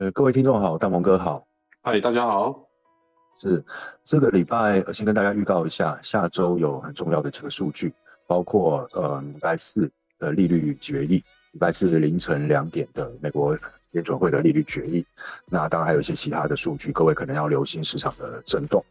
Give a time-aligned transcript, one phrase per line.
[0.00, 1.44] 呃，各位听众好，大鹏哥好，
[1.82, 2.54] 嗨，大家好。
[3.36, 3.64] 是
[4.04, 7.92] 这个礼拜先跟大家预告一下，下周有很重要的几个数据，
[8.24, 9.90] 包括呃礼拜四
[10.20, 11.16] 的利率决议，
[11.50, 13.58] 礼拜四凌晨两点的美国
[13.90, 15.04] 联准会的利率决议。
[15.46, 18.84] 那当然还有一些其他的数据，各位可能要留心市场的震动。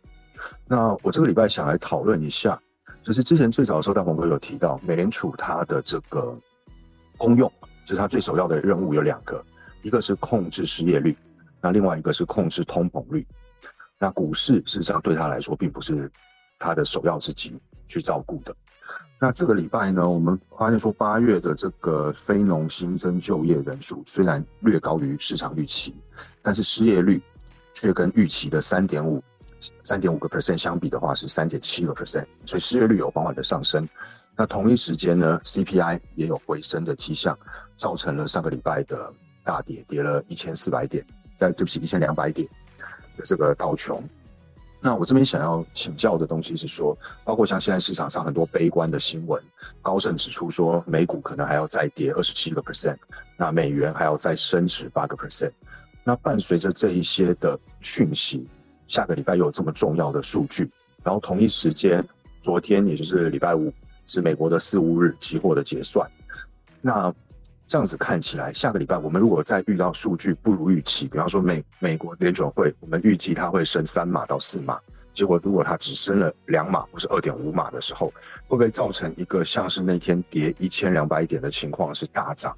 [0.67, 2.61] 那我这个礼拜想来讨论一下，
[3.01, 6.37] 就是之前最早的时候，大鹏哥有提到，美联储它的这个
[7.15, 7.49] 功用，
[7.85, 9.41] 就是它最首要的任务有两个，
[9.81, 11.15] 一个是控制失业率，
[11.61, 13.25] 那另外一个是控制通膨率。
[13.99, 16.11] 那股市事实上对他来说并不是
[16.59, 18.55] 他的首要之急去照顾的。
[19.19, 25.95] 那这个礼拜呢，我们发现说八月的这个非农新增就业人数虽然略高于市场预期，
[26.43, 27.19] 但是失业率
[27.73, 29.23] 却跟预期的三点五
[29.83, 33.89] 三点五个 percent 相比的话是三点七个 percent，所以失业率有缓缓的上升。
[34.35, 37.35] 那同一时间呢，CPI 也有回升的迹象，
[37.75, 39.11] 造成了上个礼拜的
[39.47, 41.01] 大跌，跌了一千四百点，
[41.37, 42.45] 在对不起一千两百点。
[43.15, 44.07] 的这个道琼，
[44.79, 49.41] 那我这边想要请教的东西是说，包括像现在市场上很多悲观的新闻，
[49.81, 52.95] 高盛指出说美股可能还要再跌二十七个 percent，
[53.35, 55.51] 那美元还要再升值八个 percent，
[56.03, 58.47] 那伴随着这一些的讯息，
[58.87, 60.69] 下个礼拜又有这么重要的数据，
[61.01, 62.07] 然后同一时间，
[62.39, 63.73] 昨天也就是礼拜五
[64.05, 66.07] 是美国的四五日期货的结算，
[66.81, 67.11] 那。
[67.67, 74.79] 这样子看起来，下个礼拜我们如果再遇到数据不如预期，比方说美美国联准会，我们预计它会升三码到四码，
[75.13, 78.07] 结果如果它只升了两码或是二点五码的时候，
[78.47, 82.55] 会不会造成一个像是那天跌一千两百点的情况是大涨？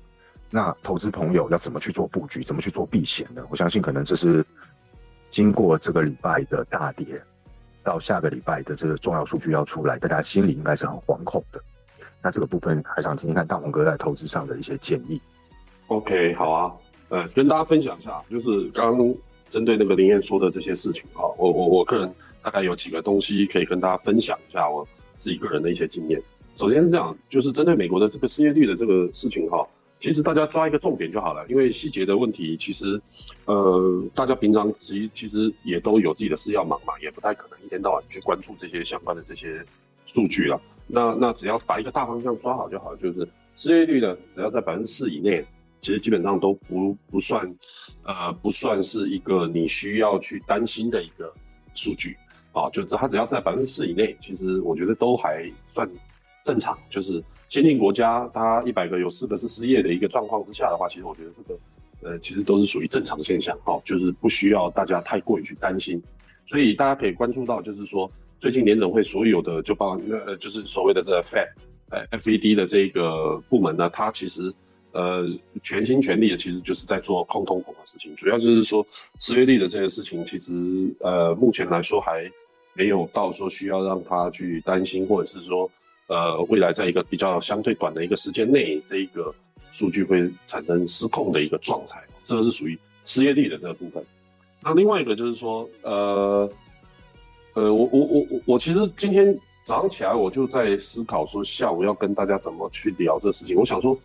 [0.51, 3.43] 那投资朋友要怎么去做布局，怎么去做避险呢？
[3.49, 4.45] 我相信可能这是
[5.31, 7.19] 经过这个礼拜的大跌，
[7.83, 11.59] 到下个礼拜的这个重要数据要出来，大家心里应该是很惶恐的。
[12.21, 15.21] 那这个部分还想听听看大鹏哥在投资上的一些建议。
[15.87, 16.73] OK，好啊，
[17.09, 19.15] 呃，跟大家分享一下，就是刚刚
[19.49, 26.21] 针对那个林燕说的这些事情啊，我我我个人大概有几个东西可以跟大家分享一下我自己个人的一些经验。
[26.55, 29.65] 首先是这样，就是针对美国的这个失业率的这个事情哈，
[29.97, 33.01] 其实大家抓一个重点就好了，因为细节的问题其实
[33.45, 39.63] 呃大家平常其其实也都有自己的事要忙嘛，也不太可能一天到晚去关注这些相关的这些
[40.05, 40.61] 数据了。
[40.91, 45.45] 那那只要把一个大方向抓好就好，就是失业率呢，只要在百分之四以内，
[45.81, 47.45] 其实基本上都不不算，
[48.03, 51.31] 呃，不算是一个你需要去担心的一个
[51.75, 52.17] 数据，
[52.53, 55.87] 啊，就它只要在百分之四以内，其实我觉得都还算
[56.43, 56.75] 正常。
[56.89, 61.59] 就是先进国家，它一百个有四个是失业的一个状况之下的话，其实我觉得这个，
[62.01, 66.01] 呃，其实都是属于正常现象，哈，就是不需要大家太过于去担心。
[66.45, 68.11] 所以大家可以关注到，就是说。
[68.39, 71.49] 最近联总会所有的就包那呃就是所谓的这个 Fed，
[71.89, 74.53] 呃 FED 的这个部门呢，它其实
[74.93, 75.27] 呃
[75.61, 78.85] 全心全力的其实就是在做控通膨的事情，主要就是说
[79.19, 80.53] 失业率的这个事情，其实
[81.01, 82.31] 呃目前来说还
[82.73, 85.69] 没有到说需要让他去担心，或者是说
[86.07, 89.35] 呃未来在一个比较相对短的一个时间内，这一个
[89.69, 94.01] 数据会产生失控的一个状态，这个是属于失业率的这个部分。
[94.63, 96.49] 那另外一个就是说呃。
[97.53, 103.57] 呃，我我我我我其实今天早上起来我就在思考说下午要跟大家怎么去聊这个事情。
[103.57, 103.97] 我想说，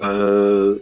[0.00, 0.76] 呃，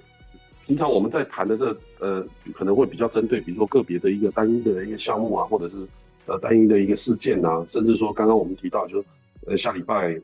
[0.66, 2.24] 平常我们在谈的这呃
[2.54, 5.78] 可能会比较针对，比如说个别的一个单一的一个项目啊，或者是
[6.26, 9.06] 呃单一的一个事件啊，甚至说刚刚我们提到，就是
[9.46, 10.20] 呃下礼拜，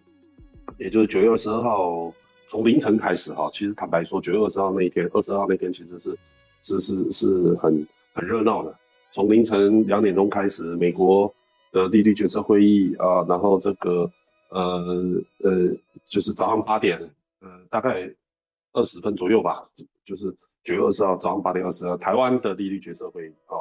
[0.79, 2.13] 也就是九月二十二号
[2.49, 6.17] 从凌晨开始哈，其实坦白说，九月二十号那一天，二十二号那天其实是
[6.63, 8.75] 是是是很很热闹的，
[9.13, 11.33] 从凌晨两点钟开始，美国。
[11.73, 14.11] 的利率决策会议啊，然后这个
[14.51, 15.69] 呃呃，
[16.07, 16.99] 就是早上八点，
[17.41, 18.11] 呃，大概
[18.73, 19.63] 二十分左右吧，
[20.05, 20.35] 就是
[20.65, 23.61] 九月二十号早上八点二十，台湾的利率决策会议啊，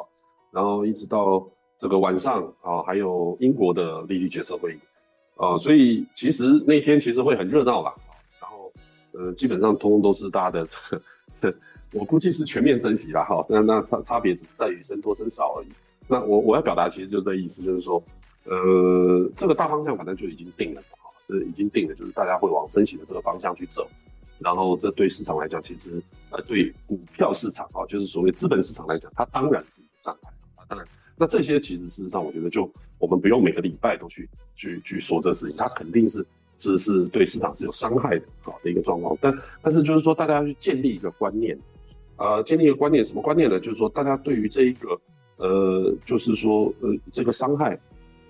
[0.50, 1.46] 然后一直到
[1.78, 4.78] 这个晚上啊，还有英国的利率决策会议
[5.36, 7.94] 啊，所以其实那天其实会很热闹吧，
[8.40, 8.72] 然后
[9.12, 11.58] 呃，基本上通通都是大家的这个，
[11.92, 15.68] 我估计是全面升息了哈，那那差差别只是在于升多升少而已。
[16.10, 18.02] 那我我要表达其实就这意思，就是说，
[18.44, 23.86] 呃，这个大方向反正就已经定了，哈，是已经定了，就是大家会往升息的这个方向去走，
[24.38, 32.66] 然后这对市场来讲，其实呃对股票市场啊，就是所谓资本市场来讲，它当然是伤害啊，当然，那这些其实事实上我觉得就
[32.98, 34.26] 我们不用每个礼拜都去
[34.56, 36.26] 去去说这事情，它肯定是
[36.56, 41.54] 是是对市场是有伤害的，好的一个状况，但但是就是说大家要去建立一个观念，
[42.16, 43.60] 呃，建立一个观念，什么观念呢？
[43.60, 44.98] 就是说大家对于这一个。
[45.38, 47.78] 呃，就是说，呃，这个伤害，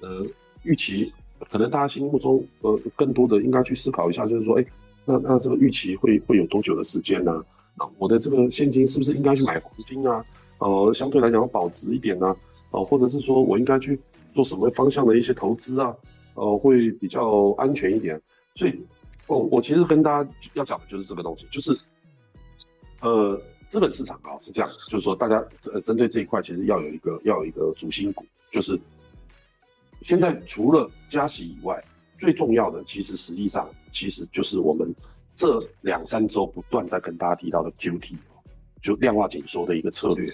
[0.00, 0.25] 呃，
[0.62, 1.12] 预期
[1.50, 4.64] 可能大家心目中，呃，更多的应该去思考一下，就是说，哎，
[5.05, 7.44] 那那这个预期会会有多久的时间呢？
[7.76, 10.25] 那我的这个现金是不是应该去买黄金啊？
[10.58, 12.37] 呃，相对来讲保值一点呢，
[12.70, 13.99] 哦，或者是说我应该去
[14.32, 15.94] 做什么方向的一些投资啊，
[16.34, 18.20] 呃，会比较安全一点。
[18.56, 18.75] 所以，
[19.28, 21.78] 我，我其实跟大家要讲的就是这个东西，就是，
[23.02, 25.41] 呃，资本市场啊是这样，就是说大家
[25.73, 28.76] 呃针对这一块，其实要有一个要有一个主心骨，就是
[30.03, 31.81] 现在除了加息以外，
[32.19, 34.93] 最重要的其实实际上其实就是我们
[35.32, 38.17] 这两三周不断在跟大家提到的 QT。
[38.81, 40.32] 就量化紧缩的一个策略，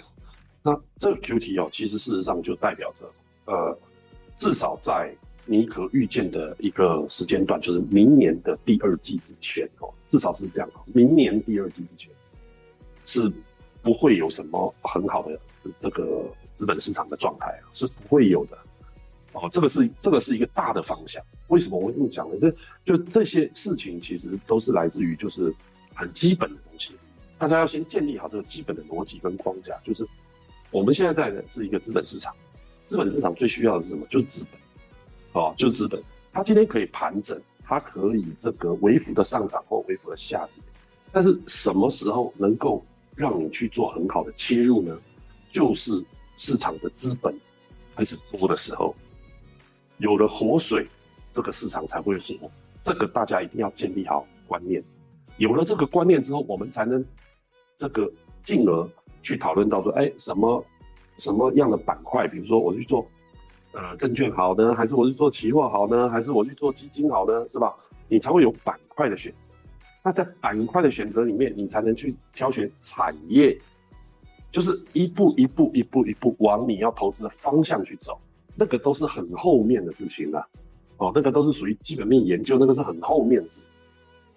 [0.61, 3.11] 那这个 QT 哦，其实事实上就代表着，
[3.45, 3.75] 呃，
[4.37, 5.11] 至少在
[5.47, 12.13] 你可预见的一个时间段，就是明年的第二季之前哦，至少是这样哦，明年第二季之前
[13.05, 13.31] 是
[13.81, 15.39] 不会有什么很好的
[15.79, 16.23] 这个
[16.53, 18.57] 资本市场的状态啊，是不会有的
[19.33, 21.23] 哦，这个是这个是一个大的方向。
[21.47, 22.35] 为什么我这么讲呢？
[22.39, 22.49] 这
[22.85, 25.53] 就这些事情其实都是来自于就是
[25.93, 26.95] 很基本的东西。
[27.37, 30.07] 大家要先建立好这个基本的逻辑跟框架，就是
[30.71, 32.33] 我们现在在的是一个资本市场，
[32.85, 34.07] 资本市场最需要的是什么？
[34.09, 36.01] 就是资本，哦，就是资本。
[36.31, 40.63] 它今天可以盘整，它可以这个微幅的上涨或微幅的下跌，
[41.11, 42.83] 但是什么时候能够
[43.15, 44.97] 让你去做很好的切入呢？
[45.51, 46.03] 就是
[46.37, 47.33] 市场的资本
[47.95, 48.95] 开始多的时候，
[49.97, 50.85] 有了活水，
[51.31, 52.51] 这个市场才会活。
[52.81, 54.83] 这个大家一定要建立好观念。
[55.37, 57.03] 有了这个观念之后，我们才能。
[57.77, 58.09] 这个
[58.39, 58.89] 进而
[59.21, 60.65] 去讨论到说，哎，什么
[61.17, 62.25] 什么样的板块？
[62.25, 63.05] 比如说我去做
[63.73, 67.45] 呃证券好呢，还是我去做期货好呢，还是我去做基金好呢？
[67.49, 67.75] 是吧？
[68.07, 69.51] 你才会有板块的选择。
[70.05, 73.59] 那在板块的选择里面，你才能去挑选产业，
[74.51, 78.15] 就是一步一步一步一步往你要投资的方向去走。
[78.53, 80.47] 那个都是很后面的事情了，
[80.97, 83.61] 哦，那个都是属于基本面研究，那个是很后面的事。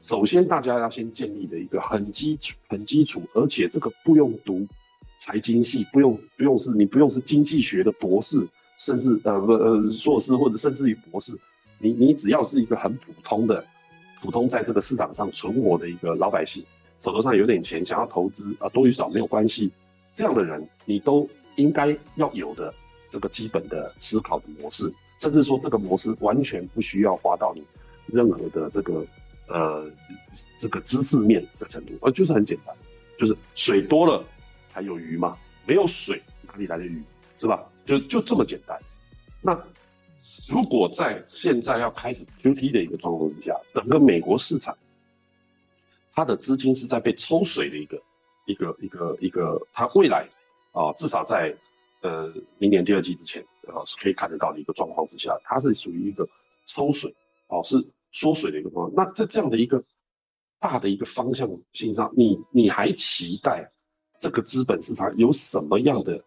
[0.01, 4.67] 首先，大家要先建立的一个很基础、很基础，而且这个不用读
[5.19, 8.49] 财经系，不用不用是，你不用是经济学的博士，
[8.79, 11.39] 甚至呃呃硕士或者甚至于博士，
[11.79, 13.63] 你你只要是一个很普通的、
[14.21, 16.65] 普通在这个市场上存活的一个老百姓，
[16.99, 19.71] 手头上有点钱，想要投资啊，多与少没有关系，
[20.13, 22.73] 这样的人你都应该要有的
[23.11, 27.63] 这个基本的思考的模式，甚至说这个模式完全不需要花到你
[28.07, 29.05] 任何的这个。
[29.51, 29.91] 呃，
[30.59, 32.77] 这个知识面的程度，呃，就是很简单，
[33.17, 34.23] 就是水多了
[34.69, 37.03] 才有鱼嘛，没有水哪里来的鱼，
[37.35, 37.65] 是吧？
[37.87, 38.79] 就就这么简单。
[39.41, 39.59] 那
[40.49, 44.77] 如果在现在要开始 QT 的一个状况之下，整个美国市场，
[46.15, 48.03] 它的资金是在被抽水的一个
[48.47, 50.29] 一个一个一个，它未来
[50.73, 51.55] 啊，至少在
[52.03, 56.29] 呃明年第二季之前啊，是可以看得到的一个状况之下，它是属于一个
[56.67, 57.15] 抽水，
[57.49, 57.85] 哦，是。
[58.11, 59.85] 缩水的一个状况，那在这样的一个
[60.59, 63.71] 大的一个方向性上，你你还期待
[64.19, 66.19] 这个资本市场有什么样的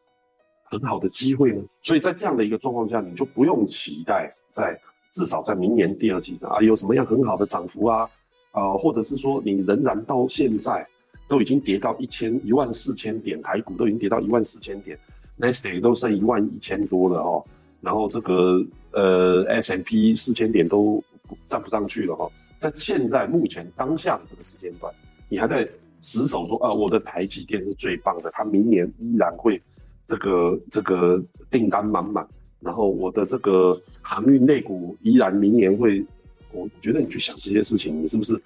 [0.72, 1.62] 很好的机会呢？
[1.84, 4.80] 所以在这样的一个状况下，你就不用期待在
[5.12, 8.10] 至少在明年第二季啊有什么样很好的涨幅啊
[8.52, 10.88] 啊，或者是说你仍然到现在
[11.28, 14.98] 都已经跌到一千一万四千点，台股都已经跌到一万四千点
[15.38, 17.46] n e s t a 都剩一万一千多了哦，
[17.82, 21.04] 然后这个呃 S M P 四千点都。
[21.46, 24.94] 站不上去了哈，在现在目前当下的这个时间段，
[25.30, 25.66] 你还在
[26.02, 29.62] 死守说啊，我的台积电是最棒的，它明年依然会
[30.08, 32.28] 这个这个订单满满，
[32.60, 36.06] 然后我的这个航运类股依然明年会，
[36.52, 38.42] 我觉得你去想这些事情，你是不是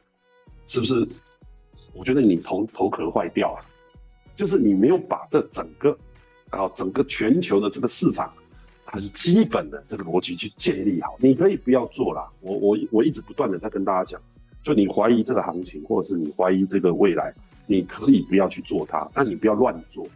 [0.68, 1.08] 是不是？
[1.94, 3.66] 我觉得你头头壳坏掉了，
[4.36, 5.98] 就是你没有把这整个
[6.52, 8.32] 然后整个全球的这个市场。
[8.88, 12.30] 很基本的这个逻辑去建立好，你可以不要做啦。
[12.40, 14.22] 我我我一直不断的在跟大家讲，
[14.64, 17.34] 就你怀疑这个行情，或者是你怀疑这个未来，
[17.66, 20.08] 你可以不要去做它，但你不要乱做。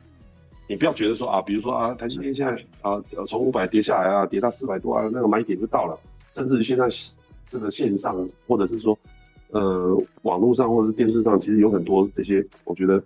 [0.70, 6.00] 你不要觉得说啊，比如说啊，台积电现在啊，从五百跌下来啊，跌到四百多啊，那个买点就到了。
[6.32, 6.88] 甚至现在
[7.50, 8.16] 这个线上，
[8.48, 8.96] 或者是说
[9.50, 13.04] 呃网络上或者是电视上，其实有很多这些，我觉得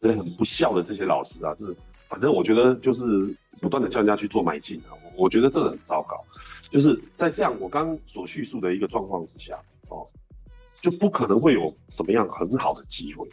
[0.00, 1.76] 这些很不孝的这些老师啊，就是
[2.08, 3.36] 反正我觉得就是。
[3.60, 6.20] 不断的叫人家去做买进啊，我觉得这很糟糕。
[6.68, 9.56] 就是在这样我刚刚所叙述的一个状况之下，
[9.88, 10.04] 哦，
[10.80, 13.24] 就不可能会有什么样很好的机会。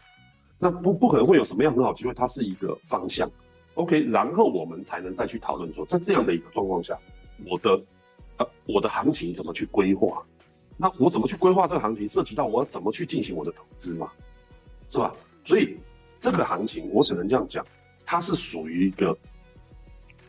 [0.60, 3.28] 那不不可能会有什么样很好机会，它是一个方向。
[3.76, 6.98] OK，然后我们才能再去讨论说，在这样的一个状况下，
[7.46, 7.82] 我的
[8.38, 10.22] 呃我的行情怎么去规划？
[10.78, 14.12] 那我怎么去规划这个行情，涉及到我要怎么去进行我的投资嘛，
[14.90, 15.12] 是吧？
[15.44, 15.78] 所以
[16.20, 17.66] 这个行情我只能这样讲，
[18.06, 19.18] 它是属于一个。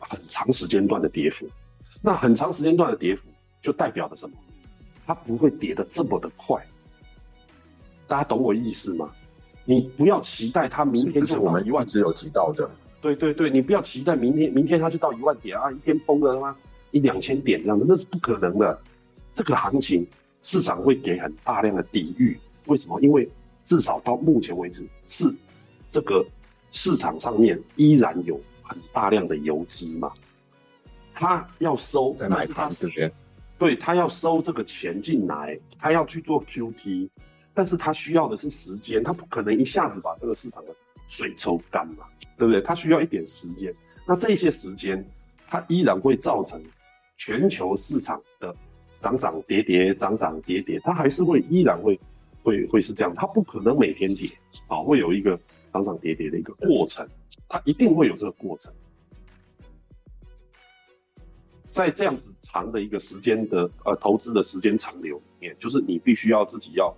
[0.03, 1.47] 很长时间段的跌幅，
[2.01, 3.21] 那很长时间段的跌幅
[3.61, 4.35] 就代表了什么？
[5.05, 6.59] 它不会跌得这么的快。
[8.07, 9.11] 大家懂我意思吗？
[9.71, 16.53] 你不要期待它明天就我们一万只有提到的，对对对，你不要期待明天明天它就到一万点啊，一天崩了吗
[16.91, 18.77] 一两千点这样的，那是不可能的。
[19.33, 20.05] 这个行情
[20.41, 22.37] 市场会给很大量的抵御，
[22.67, 22.99] 为什么？
[22.99, 23.29] 因为
[23.63, 25.33] 至少到目前为止是
[25.89, 26.25] 这个
[26.71, 30.11] 市场上面依然有很大量的游资嘛，
[31.13, 32.69] 他要收在买盘
[33.57, 37.07] 对他要收这个钱进来，他要去做 QT，
[37.53, 40.75] 但是他需要的是时间，他不可能一下子把这个市场的
[41.07, 42.05] 水抽干嘛，
[42.37, 42.61] 对不对？
[42.61, 43.73] 他需要一点时间，
[44.07, 45.05] 那这些时间，
[45.47, 46.61] 它依然会造成
[47.17, 48.55] 全球市场的
[49.01, 51.99] 涨涨跌跌，涨涨跌跌，它还是会依然会
[52.43, 54.29] 会会是这样，它不可能每天跌
[54.67, 55.37] 啊，会有一个
[55.73, 57.07] 涨涨跌跌的一个过程，
[57.49, 58.73] 它一定会有这个过程。
[61.67, 66.93] 在这样子长的一个时间的呃投资的时间长流里面，就是你必须要自己要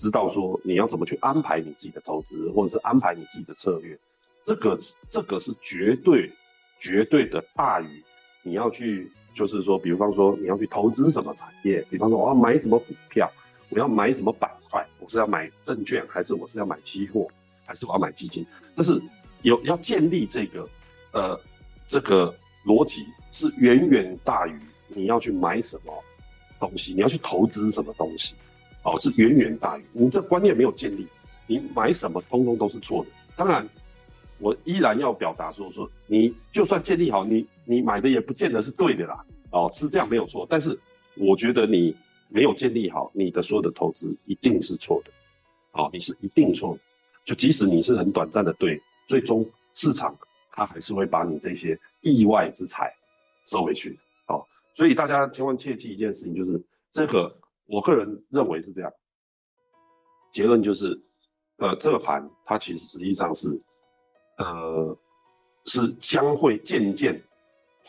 [0.00, 3.96] 知道说你要怎么去安排你自己的投资，或者是安排你自己的策略，
[4.42, 4.78] 这个
[5.10, 6.32] 这个是绝对
[6.78, 8.02] 绝对的大于
[8.42, 13.30] 你要去就是说，比方说你要去投资什么产业，比方说我要买什么股票，
[13.68, 17.28] 我要买什么板块，我是要买证券还是我是要买期货，
[17.66, 18.98] 还是我要买基金，这是
[19.42, 20.68] 有要建立这个
[21.12, 21.40] 呃
[21.86, 23.06] 这个逻辑。
[23.32, 25.94] 是远远大于你要去买什么
[26.58, 28.34] 东西，你要去投资什么东西，
[28.82, 31.06] 哦，是远远大于你这观念没有建立，
[31.46, 33.10] 你买什么通通都是错的。
[33.36, 33.68] 当然，
[34.38, 40.46] 我依然要表达说说，你就算建立好，你你买的也不见得是对的啦，哦，是这样没有错。
[40.48, 40.78] 但是
[41.16, 41.94] 我觉得你
[42.28, 45.10] 没有建立好，你的所有的投资一定是错的，
[45.72, 46.80] 哦，你是一定错的。
[47.24, 50.16] 就即使你是很短暂的对，最终市场
[50.50, 52.94] 它还是会把你这些意外之财。
[53.46, 57.34] 收回去，哦，所以大家千万切记一件事情，就是这个，
[57.70, 58.92] 我个人认为是这样。
[60.32, 61.00] 结论就是，
[61.58, 63.48] 呃，这个盘它其实实际上是，
[64.38, 64.96] 呃，
[65.64, 67.20] 是将会渐渐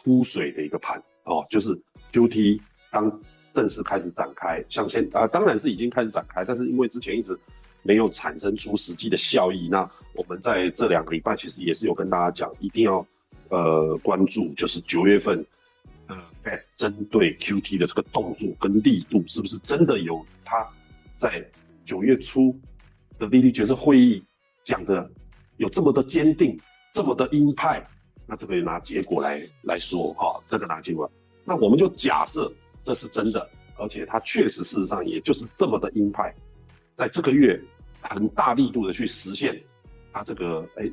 [0.03, 1.69] 枯水的一个盘哦，就是
[2.13, 2.61] QT
[2.91, 3.21] 当
[3.53, 7.37] 正式开始展开，像现啊，当然是已经开始展开，但是因为之前一直
[7.81, 13.05] 没有产生出实际的效益，那我们在这两个礼拜其实也是有跟大家讲，一定要。
[13.49, 15.45] 呃，关注就是九月份，
[16.75, 20.67] 针对 QT 的这个动作跟力度，是不是真的有他
[21.17, 21.43] 在
[21.85, 22.57] 九月初
[23.19, 24.23] 的利率决策会议
[24.63, 25.09] 讲的
[25.57, 26.57] 有这么的坚定，
[26.93, 27.83] 这么的鹰派？
[28.25, 31.11] 那这个拿结果来来说哈，这个拿结果，
[31.43, 32.51] 那我们就假设
[32.83, 36.33] 这是真的，而且它确实事实上也就是这么的鹰派，
[36.95, 37.61] 在这个月
[38.01, 39.61] 很大力度的去实现
[40.11, 40.89] 它这个哎。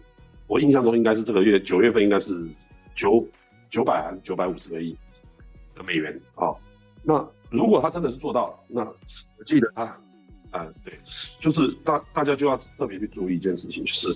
[0.46, 2.48] 我印象中应该是这个月九月份应该是
[2.94, 3.22] 九
[3.68, 4.96] 九百还是九百五十个亿
[5.78, 6.52] 的美元啊。
[7.02, 9.84] 那如果他真的是做到，那我记得他，
[10.50, 10.92] 啊，对，
[11.40, 14.08] 就是大大家就要特别去注意一件事情，就是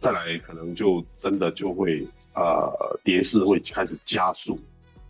[0.00, 4.58] 再来可能就真的就会呃跌势会开始加速，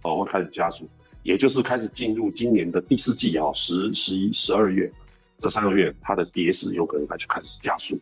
[0.02, 0.88] 哦，会开始加速，
[1.22, 4.92] 也就是开始进入今年的第四季啊，十、十一、十二月
[5.38, 7.98] 这三个月，它的跌势有可能开始开始加速，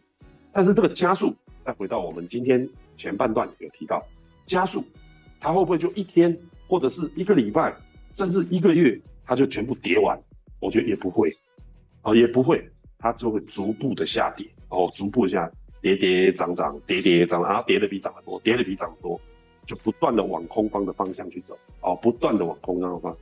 [0.53, 1.35] 但是这个加速。
[1.65, 4.05] 再回到我们今天前半段有提到
[4.47, 4.85] 加速，
[5.39, 7.73] 它会不会就一天或者是一个礼拜，
[8.13, 10.19] 甚至一个月，它就全部跌完？
[10.61, 11.35] 我觉得也不会，
[12.03, 12.65] 哦，也不会，
[12.99, 15.51] 它就会逐步的下跌，哦，逐步下
[15.81, 19.21] 跌跌涨涨，跌跌涨，然后跌的比涨得多，跌的比涨得多，
[19.67, 23.13] 就不断的往空方的方向去走，哦，不断的往空方的方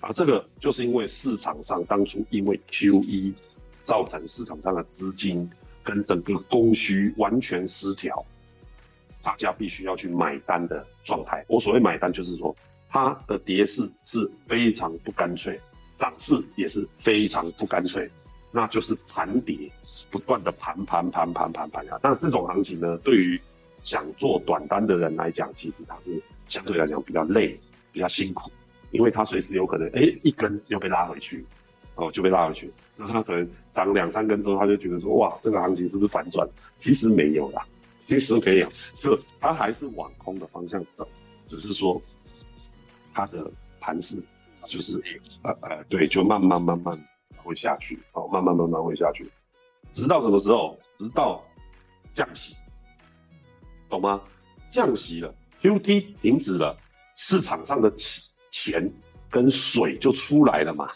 [0.00, 3.32] 向，啊，这个就是因为市场上当初因为 QE
[3.84, 5.48] 造成市场上的资金。
[5.84, 8.22] 跟整个供需完全失调，
[9.22, 11.42] 大家必须要去买单的状态。
[11.48, 12.54] 我所谓买单，就是说
[12.88, 15.58] 它的跌势是非常不干脆，
[15.96, 18.08] 涨势也是非常不干脆，
[18.50, 19.70] 那就是盘跌，
[20.10, 21.98] 不断的盘盘盘盘盘盘啊。
[22.02, 23.40] 但这种行情呢，对于
[23.82, 27.58] 想做短单的人来讲，其实它是相对来讲比较累、
[27.92, 28.50] 比较辛苦，
[28.90, 31.44] 因为它随时有可能哎一根又被拉回去。
[32.00, 32.72] 哦，就被拉回去。
[32.94, 36.48] 那他可能涨两三根之后，他就觉得说，哇，这个行情是不是反转？
[36.76, 37.66] 其实没有啦，
[37.98, 41.08] 其实没有，就它还是往空的方向走，
[41.48, 42.00] 只是说
[43.18, 44.22] 它的盘势
[44.64, 45.02] 就是
[45.42, 46.96] 呃呃，对，就慢慢慢慢
[47.36, 49.28] 会下去，哦，慢慢慢慢会下去，
[49.92, 50.78] 直到什么时候？
[50.98, 51.44] 直到
[52.14, 52.54] 降息，
[53.88, 54.20] 懂吗？
[54.70, 56.76] 降息了，QT 停止了，
[57.16, 57.92] 市场上的
[58.52, 58.88] 钱
[59.28, 60.88] 跟水就出来了嘛。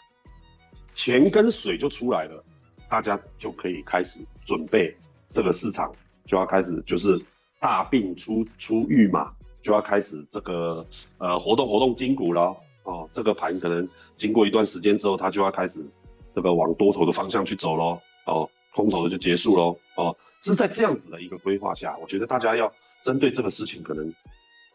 [0.93, 2.41] 钱跟水就出来了，
[2.89, 4.95] 大家就可以开始准备
[5.29, 7.19] 这个市场就要开始就是
[7.59, 10.85] 大病出出愈嘛，就要开始这个
[11.17, 13.09] 呃活动活动筋骨了哦。
[13.11, 15.83] 这个盘可能经过一段时间之后，它就要开始
[16.31, 20.15] 这个往多头的方向去走喽哦，空头的就结束喽哦。
[20.41, 24.13] 是在这样子的一个规划下，我觉得大家要针对这个事情，可能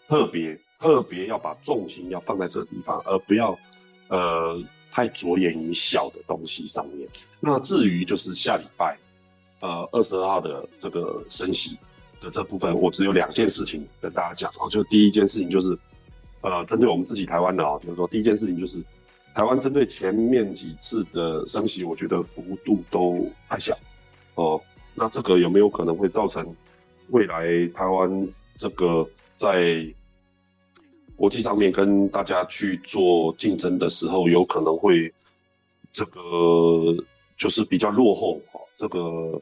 [0.08, 3.54] 特别特别要把重心要放在这个地方，而不要
[4.08, 4.58] 呃
[4.90, 7.06] 太着眼于小的东西上面。
[7.38, 8.96] 那至于就是下礼拜
[9.60, 11.76] 呃二十二号的这个升息
[12.20, 15.78] 的这部分，我只有两件事情跟大家讲哦，就第一件事情就是
[16.40, 18.82] 呃针对我们自己台湾的哦，就是说第一件事情就是
[19.34, 23.76] 台湾针对前面几次的升息，我觉得幅度都太小
[24.34, 24.60] 哦。
[24.94, 26.52] 那这个有没有可能会造成
[27.10, 29.86] 未来台湾这个在
[31.14, 35.12] 国际上面跟大家去做竞争的时候，有可能会
[35.92, 36.20] 这个
[37.36, 38.60] 就是比较落后哦？
[38.74, 39.40] 这个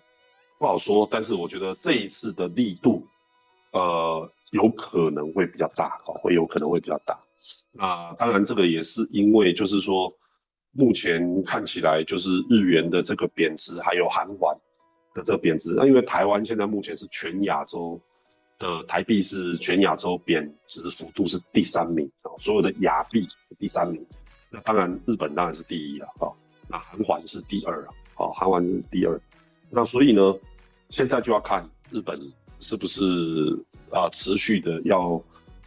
[0.59, 3.07] 不好说，但是我觉得这一次的力度，
[3.73, 7.19] 呃，有可能会比较大哦，会有可能会比较大。
[7.73, 10.13] 那当然，这个也是因为就是说，
[10.73, 14.39] 目前看起来就是日元的这个贬值，还有韩元。
[15.15, 17.99] 的这个贬值，那因为台湾现在目前是全亚洲
[18.59, 23.27] 的台币是全亚洲贬值幅度是第三名啊，所有的亚币
[23.59, 24.05] 第三名。
[24.51, 26.29] 那当然日本当然是第一了啊，
[26.69, 29.19] 那韩环是第二啊，好，韩环是第二。
[29.71, 30.35] 那所以呢，
[30.91, 32.19] 现在就要看日本
[32.61, 33.03] 是不是
[33.91, 35.21] 啊持续的要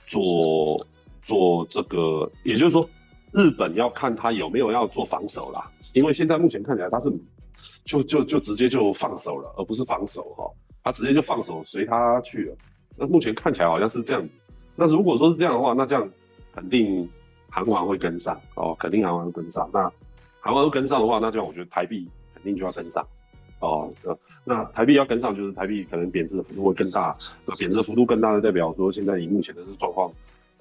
[0.08, 0.86] 做
[1.22, 2.88] 做这个，也就是说
[3.32, 7.14] 日本要看他有没有要做防守啦，因为现在目前看起来他是。
[7.84, 10.50] 就就就直接就放手了，而不是防守哈，
[10.84, 12.56] 他直接就放手随他去了。
[12.96, 14.30] 那目前看起来好像是这样。
[14.76, 16.10] 那如果说是这样的话，那这样
[16.54, 17.10] 肯定
[17.50, 19.70] 韩王会跟上哦，肯定韩王会跟上。
[19.74, 19.92] 那
[20.40, 23.06] 韩王跟上的话，那这样我觉得台币肯定就要跟上
[23.60, 23.90] 哦。
[24.44, 27.16] 那台币要跟上，就是台币可能贬值的幅度会更大。
[27.46, 30.12] 那贬值的幅度更大的代表说，现在以目前的这状况，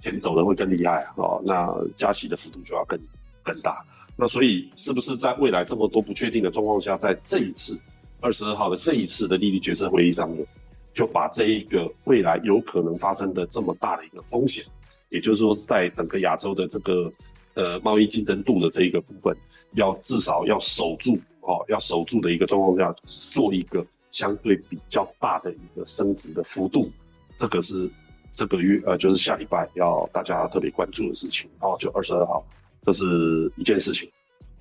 [0.00, 1.40] 钱走的会更厉害哦。
[1.44, 2.98] 那加息的幅度就要更
[3.42, 3.84] 更大。
[4.16, 7.78] 那所以是不是在未来这么多不确定的状况下，在这一次
[8.20, 10.44] 二十二号的这一次的利率决策会议上面，
[10.92, 14.64] 就把这一个未来有可能发生的这么大的一个风险，
[15.10, 17.12] 也就是说，在整个亚洲的这个
[17.54, 19.36] 呃贸易竞争度的这一个部分，
[19.74, 21.16] 要至少要守住
[21.48, 26.90] 哦，要守住的一个状况下，做一个相对比较大的一个升值的幅度，
[27.38, 27.90] 这个是
[28.34, 32.44] 这个月呃就是下礼拜要大家特别关注的事情哦，就二十二号。
[32.82, 34.08] 这是一件事情，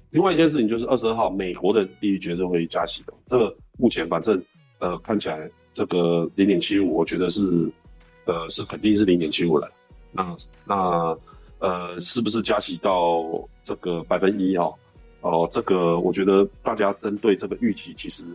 [0.09, 4.41] 另外一件事情就是二十二号美国的利率决策会加息的，这个目前反正
[4.79, 7.69] 呃看起来这个零点七五，我觉得是
[8.25, 9.69] 呃是肯定是零点七五了。
[10.11, 11.17] 那那
[11.59, 13.23] 呃是不是加息到
[13.63, 14.73] 这个百分一哦？
[15.29, 18.25] 哦，这个我觉得大家针对这个预期，其实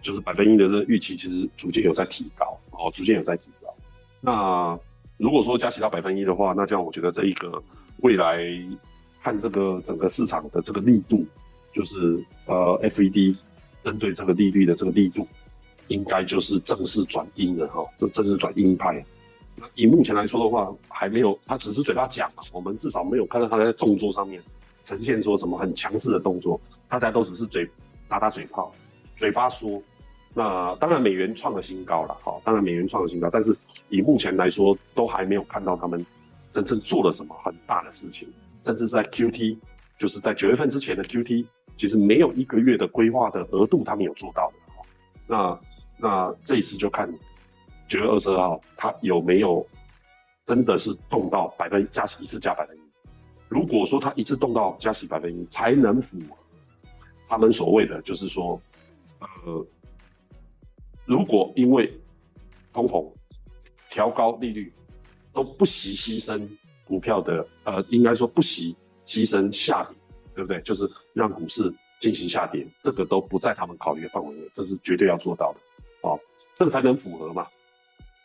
[0.00, 3.74] 就是百分一的这个预期，其实逐渐有在提高哦，逐渐有在提高。
[4.20, 4.78] 那
[5.16, 7.62] 如果说加息到百分一的话，那这样我觉得这一个
[7.98, 8.40] 未来。
[9.24, 11.24] 看这个整个市场的这个力度，
[11.72, 13.36] 就是呃，FED
[13.80, 15.24] 针对这个利率的这个力度，
[15.86, 19.00] 应该就是正式转鹰了哈，就正式转鹰派。
[19.76, 24.42] 以目前来说的话，还没有，他只是嘴巴讲嘛，我们至少没有看到他在动作上面
[24.82, 27.68] 呈现说什么很强势的动作，大家都只是嘴
[28.08, 28.72] 打打嘴炮，
[29.16, 29.82] 嘴巴说。
[30.34, 33.54] 那当然美元创了新高了，哈，当然美元创了新高，但是
[33.90, 36.02] 以目前来说，都还没有看到他们
[36.50, 38.26] 真正做了什么很大的事情。
[38.62, 39.58] 甚至在 QT，
[39.98, 41.44] 就是在九月份之前的 QT，
[41.76, 44.54] 其实没有一个月的规划的额度，他们有做到的。
[45.26, 45.60] 那
[45.98, 47.12] 那这一次就看
[47.86, 49.66] 九月二十二号，他有没有
[50.46, 52.74] 真的是动到百分加一次加百分？
[53.52, 56.36] 如果说他一次动到加息百分一，才能符合
[57.28, 58.60] 他们所谓的，就是说，
[59.20, 59.66] 呃，
[61.04, 61.92] 如果因为
[62.72, 63.06] 通膨
[63.90, 64.72] 调高利率
[65.32, 66.48] 都不惜牺牲。
[66.84, 69.96] 股票的呃，应该说不惜牺牲下跌，
[70.34, 70.60] 对不对？
[70.60, 75.60] 就是让股市进行下跌，这个都不在他们考虑的范围内，这是绝对要做到的
[76.02, 76.18] 哦，
[76.54, 77.46] 这个才能符合嘛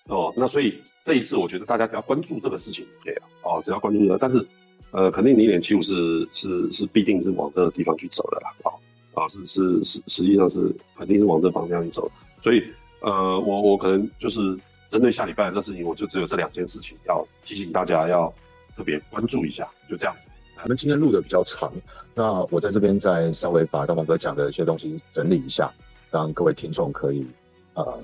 [0.08, 0.34] 哦。
[0.36, 4.46] 那所以这一次，我觉得大家只要关注这个事情就可以了哦，只要关注这个，但是
[4.92, 8.72] 呃，肯定零点七五是是是必定是往这个地方去走的啦，啊
[9.14, 12.10] 啊是是实实际上是肯定是往这方向去走，
[12.42, 12.64] 所以
[13.02, 14.58] 呃，我我可能就是
[14.90, 18.34] 针对下礼拜的这事情，我就只有这两件事情要提醒大家要。
[18.78, 20.28] 特别关注一下，就这样子。
[20.62, 21.74] 我们今天录的比较长，
[22.14, 25.74] 那我在这边再稍微把大王哥讲的一些东西整理一下，
[26.12, 27.26] 让各位听众可以
[27.74, 28.00] 呃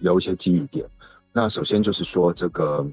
[0.00, 0.84] 留一些记忆点。
[1.32, 2.86] 那首先就是说，这个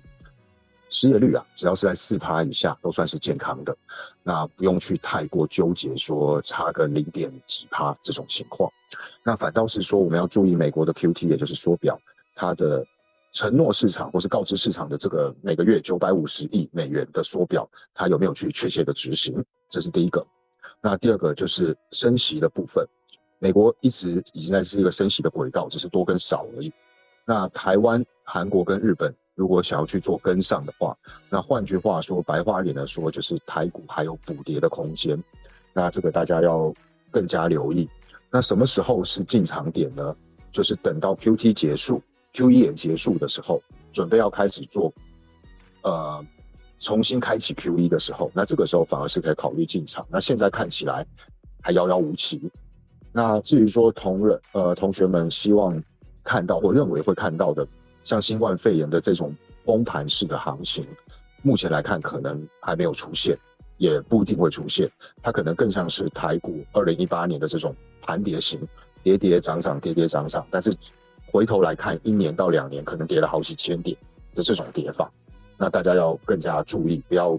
[0.94, 3.76] 失业率啊，只要是在四趴以下，都算是健康的，
[4.24, 8.72] 那不用去太过纠结说差个零点几趴这种情况。
[9.26, 12.00] 那反倒是说，我们要注意美国的 QT，也就是缩表，
[12.34, 12.86] 它的。
[13.36, 19.44] 承诺市场或是告知市场的这个每个月九百五十亿美元的缩表，它有没有去确切的执行？
[19.72, 20.24] 这是第一个。
[20.80, 22.88] 那第二个就是升息的部分，
[23.40, 26.72] 美国一直已经在是一个升息的轨道，只是多跟少而已。
[27.26, 30.98] 那台湾韩国跟日本如果想要去做跟上的话，
[31.30, 35.22] 那换句话说，白话一点的说，就是台股还有补跌的空间。
[35.74, 36.74] 那这个大家要
[37.10, 37.89] 更加留意。
[38.30, 40.15] 那什么时候是进场点呢？
[40.52, 42.02] 就是等到 Q T 结束
[42.34, 44.93] ，Q E 也结束的时候，准备要开始做，
[45.82, 46.24] 呃，
[46.80, 50.06] 重新开启 Q E 的时候，那这个时候反而是可以考虑进场。
[50.12, 51.04] 那现在看起来
[51.60, 52.52] 还遥遥无期。
[53.12, 55.84] 那至于说同仁呃同学们希望
[56.24, 57.67] 看到或认为会看到的，
[58.04, 59.36] 像新冠肺炎的这种
[59.66, 60.86] 崩盘式的行情，
[61.42, 63.38] 目前来看可能还没有出现。
[63.78, 64.89] 也不一定会出现，
[65.22, 68.62] 它可能更像是台股二零一八年的这种盘跌型，
[69.02, 70.46] 跌跌涨涨，跌跌涨涨。
[70.50, 70.72] 但是
[71.26, 73.98] 回头来看，一年到两年可能跌了好几千点
[74.36, 75.12] 的这种跌法，
[75.58, 77.38] 那大家要更加注意，不要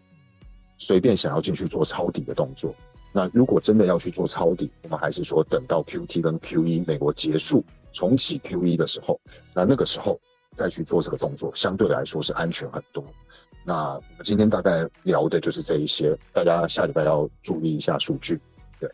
[0.76, 2.74] 随便想要进去做抄底的动作。
[3.12, 9.18] 那如果真的要去做抄底，我们还是说等到 Q T 跟 Q E 美国结束重启 Q E 的时候，
[9.54, 10.20] 那那个时候
[10.54, 13.04] 再去做这个动作，相对来说是安全很多。
[13.64, 18.38] 那我们今天大概聊的就是这一些，大家下礼拜要注意一下数据。
[18.78, 18.90] 对，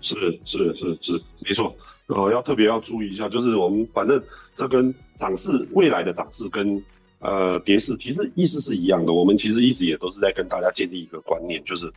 [0.00, 1.74] 是是是是，没错。
[2.06, 4.22] 呃，要特别要注意一下，就是我们反正
[4.54, 6.82] 这跟涨势未来的涨势跟
[7.20, 9.12] 呃跌势其实意思是一样的。
[9.12, 11.90] 我们其实一直也都是在跟大家建立一个观念，就是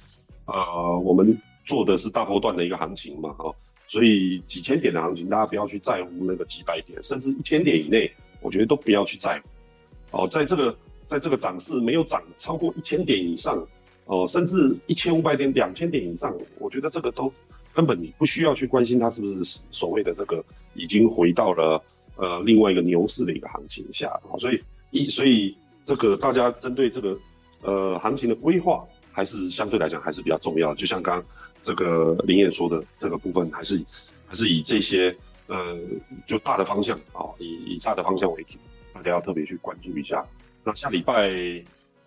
[0.45, 3.54] 呃我们做的是大波段的一个行情嘛，哈，
[3.88, 8.10] 所以几千点的行情，大家不要去在乎那个几百点，甚至一千点以内，
[8.45, 10.23] 我觉得都不要去在乎。
[10.23, 10.73] 哦，在这个。
[11.08, 13.63] 在这个涨势没有涨超过一千点以上，
[14.05, 17.31] 哦，甚至一千五百点、两千点以上，我觉得这个都
[17.75, 21.79] 根本你不需要去关心它是不是所谓的这个已经回到了
[22.15, 25.55] 呃另外一个牛市的一个行情下，所以一所以
[25.86, 27.15] 这个大家针对这个
[27.62, 31.25] 呃行情的规划还是相对来讲还是比较重要，就像刚刚
[31.62, 33.79] 这个林燕说的这个部分，还是
[34.25, 35.15] 还是以这些
[35.47, 35.77] 呃
[36.25, 38.60] 就大的方向啊，以以大的方向为主，
[38.93, 40.25] 大家要特别去关注一下。
[40.63, 41.29] 那下礼拜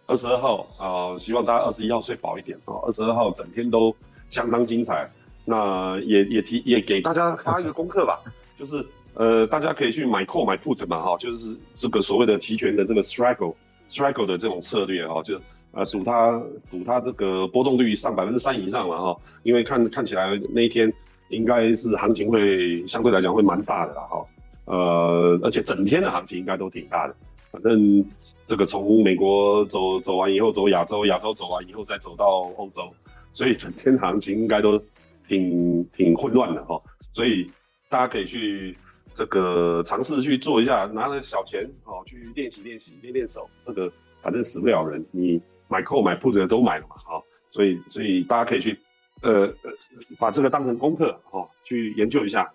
[0.07, 2.74] 二十二号啊，希望大家二十一号睡饱一点啊。
[2.85, 3.94] 二十二号整天都
[4.29, 5.11] 相当精彩。
[5.51, 8.20] 那也也提也给大家发一个功课吧，
[8.55, 13.55] 就是呃，大家可以去买 call 买 put 嘛哈，就是这个所谓的期权的这个 struggle
[13.88, 15.40] struggle 的这种策略哈，就
[15.72, 16.38] 呃赌它
[16.70, 20.92] 赌它这个波动率上百分之三以上了哈，因为看看起来那一天
[21.28, 24.26] 应该是行情会相对来讲会蛮大的哈，
[24.66, 27.14] 呃，而且整天的行情应该都挺大的，
[27.50, 28.04] 反正。
[28.48, 32.90] 这个从美国走走完以后，走亚洲，亚洲走完以后再走到欧洲，
[33.34, 34.82] 所以整天行情应该都
[35.28, 36.80] 挺挺混乱的哈。
[37.12, 37.46] 所以
[37.90, 38.74] 大家可以去
[39.12, 43.46] 这个尝试去做一下，拿了小钱哦去练习练习练练手。
[43.62, 45.38] 这个反正死不了人，你
[45.68, 47.22] 买空买 put 都买了嘛哈。
[47.50, 48.80] 所以所以大家可以去
[49.22, 49.72] 呃呃
[50.18, 52.50] 把这个当成功课哈，去研究一下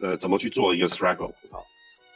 [0.00, 1.60] 呃怎么去做一个 struggle 啊。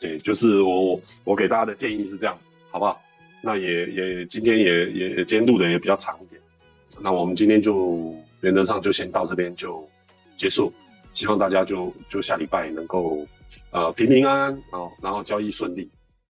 [0.00, 3.00] 对，就是我我给大家的建议是这样子，好不好？
[3.42, 6.40] 那也也今天也也监录的也比较长一点，
[7.00, 9.86] 那我们今天就原则上就先到这边就
[10.36, 10.72] 结束，
[11.14, 13.26] 希望大家就就下礼拜能够
[13.70, 15.90] 呃平平安安啊，然后交易顺利。